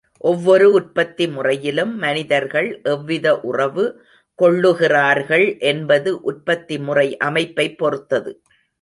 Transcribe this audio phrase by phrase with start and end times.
[0.21, 3.85] ஒவ்வொரு உற்பத்தி முறையிலும் மனிதர்கள் எவ்வித உறவு
[4.39, 8.31] கொள்ளுகிறார்கள் என்பது உற்பத்திமுறை அமைப்பைப் பொறுத்தது.